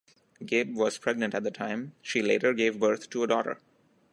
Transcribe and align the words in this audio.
Gibb 0.43 0.73
was 0.75 0.97
pregnant 0.97 1.35
at 1.35 1.43
the 1.43 1.51
time; 1.51 1.93
she 2.01 2.23
later 2.23 2.53
gave 2.55 2.79
birth 2.79 3.07
to 3.11 3.21
a 3.21 3.27
daughter. 3.27 3.59